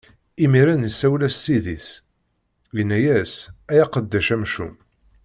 [0.43, 1.87] Imiren isawel-as ssid-is,
[2.79, 3.33] inna-as:
[3.71, 4.73] Ay aqeddac amcum!